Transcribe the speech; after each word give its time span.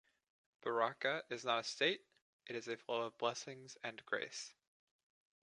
Baraka 0.63 1.23
is 1.29 1.45
not 1.45 1.59
a 1.59 1.63
state, 1.63 2.03
it 2.47 2.55
is 2.55 2.67
a 2.67 2.75
flow 2.75 3.03
of 3.03 3.19
blessings 3.19 3.77
and 3.83 4.03
grace. 4.07 4.55